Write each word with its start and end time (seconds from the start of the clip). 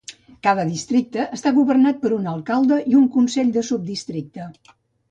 Cada 0.45 0.63
districte 0.69 1.27
està 1.37 1.53
governat 1.59 2.01
per 2.07 2.13
un 2.17 2.27
alcalde 2.35 2.83
i 2.95 2.99
un 3.03 3.07
consell 3.19 3.57
del 3.59 3.71
subdistricte. 3.73 4.53